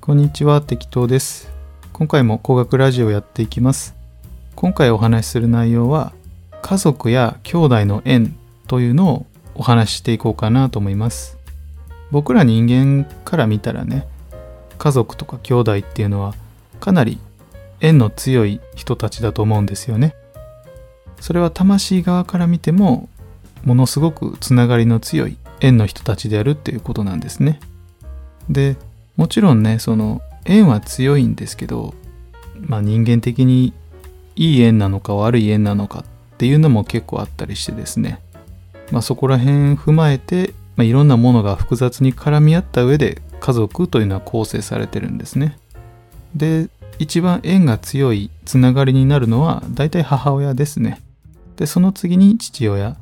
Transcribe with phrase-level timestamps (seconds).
[0.00, 1.52] こんにちは、適当です。
[1.92, 3.94] 今回も工学ラジオやっていきます。
[4.56, 6.14] 今回お話しする内容は、
[6.62, 8.34] 家族や兄弟の縁
[8.66, 11.36] というのをお話ししていこうかなと思います。
[12.10, 14.08] 僕ら人間から見たらね、
[14.78, 16.34] 家族とか兄弟っていうのは
[16.80, 17.18] かなり
[17.80, 20.14] 縁の強い人たちだと思うんですよね。
[21.20, 23.10] それは魂側から見ても、
[23.64, 27.60] ものすごくつながりの強い縁の人たちであるっていうことなんですね。
[28.48, 28.78] で、
[29.20, 31.92] もちろんねその縁は強いんですけど、
[32.58, 33.74] まあ、人間的に
[34.34, 36.04] いい縁なのか悪い縁なのかっ
[36.38, 38.18] ていうのも結構あったりしてですね、
[38.90, 45.58] まあ、そこら辺踏まえて、まあ、いろんなものが複雑に絡み合った上で家族というのは構成されてるんですね。
[46.34, 50.98] で一番縁が強いつながりになるのは大体母親ですね。
[51.56, 52.96] でその次に父親。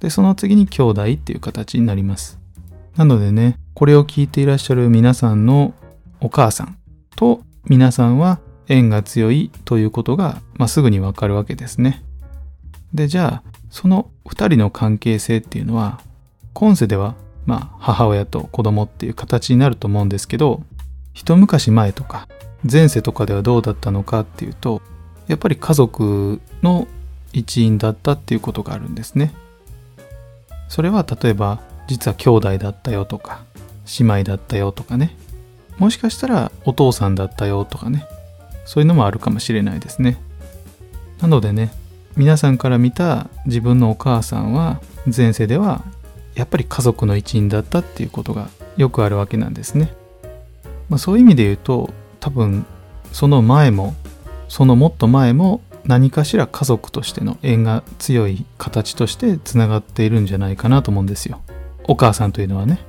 [0.00, 2.40] でその次に兄弟っていう形になります。
[2.96, 5.72] なのでね、これを聞いていらっしゃる皆さんの
[6.20, 6.76] お母さん
[7.16, 12.04] と皆さんは縁が強いということが、まあ、すぐにわかるわけですね。
[12.92, 16.02] で、じゃあ、その二人の関係性っていうのは、
[16.52, 17.14] 今世では、
[17.46, 20.62] まあ、母親と子供っていう形になると思うんですけど、
[21.14, 22.28] 一昔前とか、
[22.70, 24.82] 前世とかではどうだったのかっていうと、
[25.26, 26.86] やっぱり家族の
[27.32, 29.32] 一員だったっていうことがあるんですね。
[30.68, 33.42] それは例えば実は兄弟だったよとか
[33.98, 35.16] 姉妹だったよとかね。
[35.78, 38.06] もしかしたらお父さんだったよとかね。
[38.64, 40.20] そういうのもあるかもしれないですね。
[41.20, 41.72] なのでね
[42.16, 44.80] 皆さんから見た自分のお母さんは
[45.14, 45.84] 前世では
[46.34, 49.92] やっぱり家族の一員だったっていうことがよくあるわけなんですね、
[50.88, 52.64] まあ、そういう意味で言うと多分
[53.12, 53.94] その前も
[54.48, 61.40] そのもっと前も何かしら家族としての縁が強い形としてつながっているんじゃないかなと思うんですよ。
[61.84, 62.80] お母さんというのはね。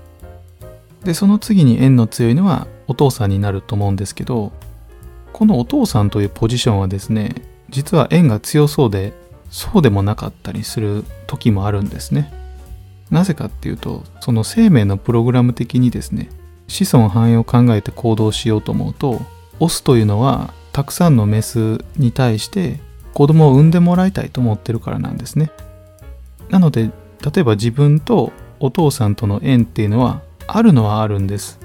[1.04, 4.52] で、その次に縁の強いのはお父さんになると思うんですけど、
[5.34, 7.36] このお父さんというポジションはですね、
[7.70, 9.14] 実は縁が強そうで、
[9.50, 12.32] そうでもなかったりする時もあるんですね。
[13.10, 16.30] なぜかっていうと、その生命のプログラム的にですね、
[16.68, 19.22] 子孫繁栄を考えて行動しようと思うと、
[19.60, 22.80] オスというのはたくさんのメスに対して
[23.14, 25.52] 子供を産んでもらいたいと思ってるからなんですね。
[26.50, 26.90] なので、
[27.34, 30.22] 例えば自分とお父さんとの縁っていうのは
[30.58, 31.60] あるのはあるんです。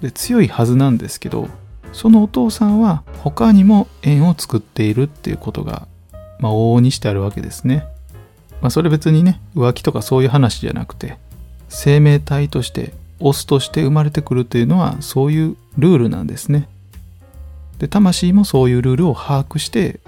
[0.00, 1.48] で強いはずなんですけど
[1.92, 5.86] そのお父さんは他にも縁を作っているっていうことが、
[6.40, 7.86] まあ、往々にしてあるわけですね。
[8.60, 11.18] まあ、それ別にね浮気とかそういう話じゃなくて
[11.68, 16.68] 生命体としてオスとして生まれてくるというのはそういうルールなんですね。
[17.78, 20.00] で魂もそういうルールを把握して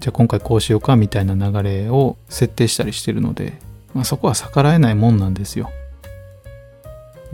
[0.00, 3.58] じゃあ今回こうしようかみたいな流れを設定したりしてるので
[3.94, 5.70] まあ、そこは逆らえないもんなんですよ。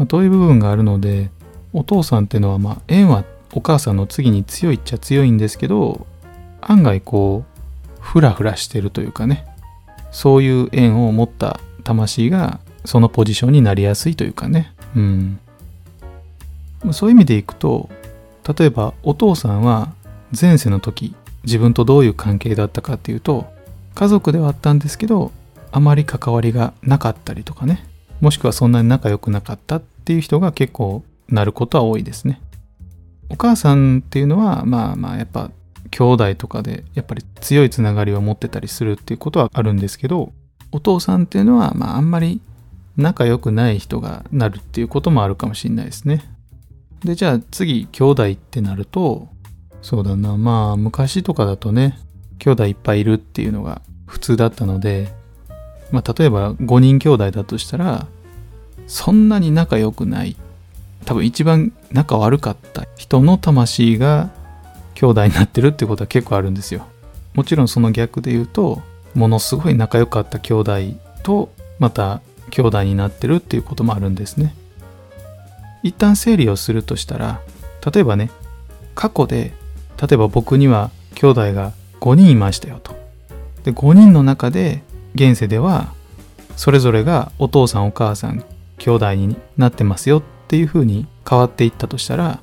[0.01, 1.31] まあ、とい部分があるので
[1.75, 3.23] お父さんっていうのはまあ縁は
[3.53, 6.07] お母さんの次に強いっちゃ強いんですけど
[6.63, 9.47] 案外こうフラフラしてるというかね。
[10.11, 14.73] そういう縁を持った魂がそのポジションになりやすいというかね。
[14.97, 15.39] うん。
[16.93, 17.91] そういう意味でいくと
[18.59, 19.93] 例えばお父さんは
[20.39, 23.53] 前世の時自分とどういう関係だったかっていうと
[23.95, 25.31] 家族ではあったんですけど
[25.73, 27.85] あまり関わりがなかったりとかね。
[28.21, 32.41] もしくはそんなに仲良くなかったっっていう人が結構なることは多いですね。
[33.29, 35.53] お母さんっていうのはまあまあやっぱ
[35.93, 40.33] 兄弟とかでやっぱり強いつながりを持ってたりするっていうことはあるんですけど
[40.73, 42.41] お父さんっていうのはまああんまり
[42.97, 46.25] 仲良くない人がなるっていうこともあるかもしれないですね。
[47.05, 49.29] でじゃあ次兄弟ってなると
[49.81, 52.01] そうだなまあ昔とかだとね
[52.41, 55.13] 兄弟いっぱいいるっていうのが普通だったので
[55.93, 58.07] まあ、例えば5人兄弟だとしたら
[58.91, 60.37] そんなに仲良くない。
[61.05, 64.31] 多分一番仲悪かった人の魂が
[64.95, 66.87] 兄弟になってるってことは結構あるんですよ。
[67.35, 68.83] もちろんその逆で言うと
[69.15, 70.79] ものすごい仲良かった兄弟
[71.23, 72.21] とまた
[72.51, 74.57] 兄弟になってるっていうこともあるんですね。
[75.85, 77.41] 一旦整理をするとしたら
[77.95, 78.29] 例えばね
[78.97, 79.53] 過去で
[80.03, 82.97] 例えば僕には兄弟が5人いましたよと。
[83.63, 84.83] で5人の中で
[85.15, 85.95] 現世では
[86.57, 88.45] それぞれがお父さんお母さん
[88.81, 92.41] 兄弟になってますよっていう風に変わっていったとしたら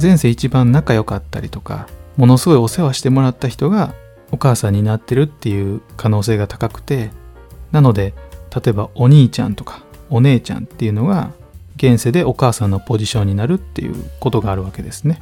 [0.00, 3.94] 前世一番仲良かったりとかものすごいお世話してもらった人が
[4.30, 7.10] お母さんになってるっていう可能性が高くて
[7.72, 8.14] なので
[8.54, 11.32] 例えばお兄ちゃんとかお姉ちゃんっていうのが
[11.76, 15.20] 現世でお母さんのポジションになるっていうことがあるわけですね。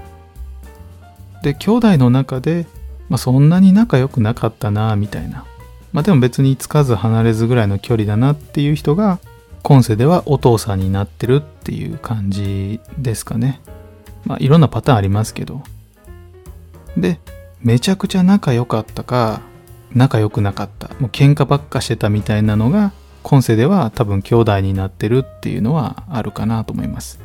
[1.42, 2.66] で兄弟の中で、
[3.08, 5.44] まあ、そんなに仲良くなかったなみたいな
[5.92, 9.18] まあでも別につかず離れずぐらいの距離だなっていう人が
[9.62, 13.60] 今世ではお父さんになってるっていう感じですかね。
[14.24, 15.62] まあいろんなパターンありますけど。
[16.96, 17.20] で、
[17.60, 19.40] めちゃくちゃ仲良かったか、
[19.94, 22.92] 仲良くなかった、もう喧嘩ばっかしてたみたいなのが、
[23.22, 27.20] 今世では多分兄弟になってるっていうのはあるかなと思います。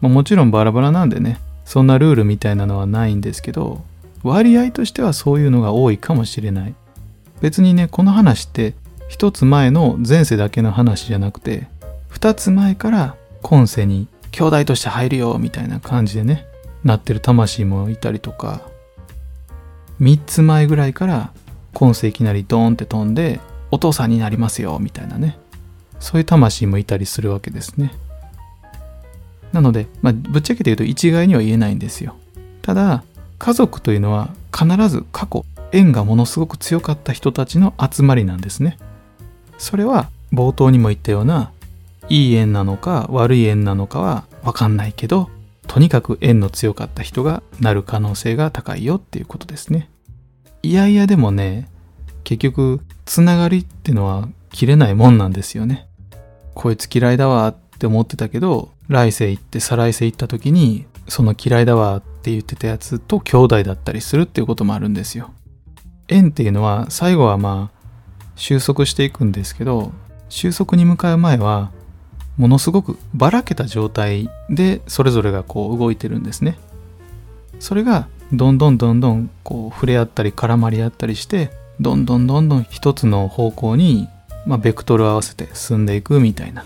[0.00, 3.82] まあ、もちろんバラバラなんでね、そんなルールみたいなのはないんですけど、
[4.22, 6.74] 割合としてはそういうのが多いかもしれない。
[7.40, 8.74] 別にね、この話って
[9.10, 11.66] 一つ前の前世だけの話じゃなくて、
[12.08, 16.46] 二つ前から今世に兄弟として入るよみたいな感じでね、
[16.84, 18.62] なってる魂もいたりとか、
[19.98, 21.32] 三つ前ぐらいから
[21.74, 23.40] 今世いきなりドーンって飛んで
[23.72, 25.36] お父さんになりますよみたいなね、
[25.98, 27.92] そういう魂もいたりするわけですね。
[29.52, 32.14] なので、まあ、ぶっちゃけて言うと一概には言えないんですよ。
[32.62, 33.02] ただ、
[33.40, 38.78] 家族というのは必ず過去縁がものすごく強かった人たちの集まりなんですね
[39.60, 41.52] それは冒頭にも言ったような
[42.08, 45.28] いい縁なのか悪い縁なのかは分かんないけど
[45.66, 49.90] とにかく縁の強かった人がなる可能性が高いよっていうことですね
[50.62, 51.68] いやいやでもね
[52.24, 55.86] 結局つながりってのは切れないもんなんですよね
[56.54, 65.32] こいつ嫌いだわって思ってたけど来世行って再来世行った時にその嫌いだわって言ってたやつと兄弟だったりするっていうこともあるんですよ。
[66.08, 67.79] 縁っていうのは最後はまあ
[68.40, 69.92] 収束していくんですけど
[70.30, 71.70] 収束に向かう前は
[72.38, 76.56] ものすごくばらけた状態でそれぞれがこう動いてるんですね。
[77.58, 81.50] それがどんどんどんどんこう触れ合ったり絡まり合ったりして
[81.80, 84.08] どんどんどんどん一つの方向に、
[84.46, 86.64] まあ、ベクトル合わせて進んでいくみたいな。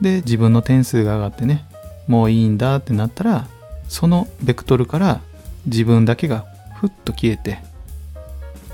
[0.00, 1.66] で自分の点数が上がってね
[2.08, 3.46] もういいんだってなったら
[3.88, 5.20] そのベクトルから
[5.66, 6.46] 自分だけが
[6.76, 7.58] ふっと消えて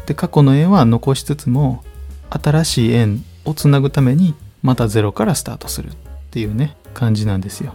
[0.06, 1.82] で過去の縁は残しつつも
[2.30, 5.92] 新しい縁をつなぐためにまたゼロからスタートするっ
[6.30, 7.74] ていうね感じなんですよ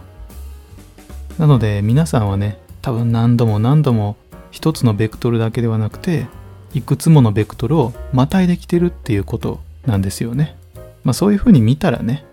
[1.38, 4.16] なので皆さんはね多分何度も何度も
[4.50, 6.26] 一つのベクトルだけではなくて
[6.74, 10.56] いくつものベクトルをまたいできてるっていうことなんですよね
[11.02, 12.24] まあそういうふうに見たらね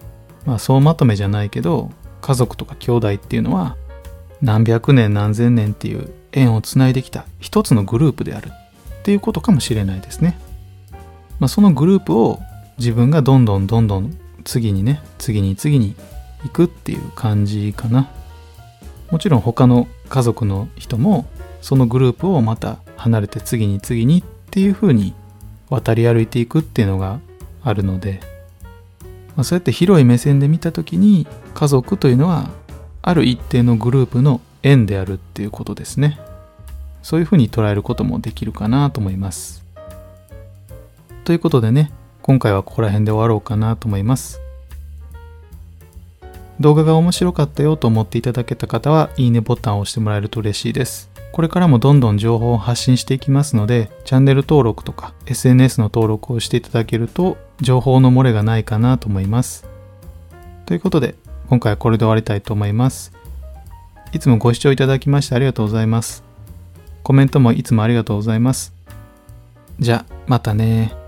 [0.45, 1.91] まあ総まとめじゃないけど
[2.21, 3.75] 家族とか兄弟っていうのは
[4.41, 10.39] 何百年何千年っていう縁をつないできた一つのグループであるっていうことかもしれないですね。
[11.41, 12.39] まあ、そのグループを
[12.77, 15.95] 自分がどんどんどんどん次にね次に次に
[16.43, 18.11] 行くっていう感じかな。
[19.09, 21.25] もちろん他の家族の人も
[21.61, 25.15] そのグループをまた離れて次に次にっていう風に
[25.69, 27.19] 渡り歩いていくっていうのが
[27.63, 28.19] あるので、
[29.35, 32.51] まあ、そうやって広い目線で見た時に家族というのは
[33.01, 36.19] ある一定のグループの縁であるっていうことですね。
[37.01, 39.70] そういうふうに捉えることもできるかなと思います。
[41.23, 41.91] ということでね、
[42.21, 44.41] 今回はここら辺で終わろうかなと思います。
[46.59, 51.09] 動画が面白かったよと思っていただけた方は、いいねボタンを押してもらえると嬉しいです。
[51.31, 59.65] これからもどんどん情報を発信していきますので、チャンネル登録とか SNS の登録をしていただけると、情報の漏れがないかなと思います。
[60.65, 61.15] ということで、
[61.49, 63.11] 今回はこれで終わりたいと思います。
[64.11, 66.23] いつもご視聴いただきましてありがとうございます。
[67.03, 68.73] コメントもいつもありがとうございます。
[69.79, 71.00] じゃ、またね